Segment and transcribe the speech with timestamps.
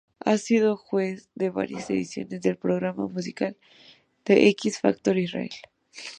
[0.25, 3.55] Ha sido juez de varias ediciones del programa musical
[4.23, 5.51] "The X Factor Israel".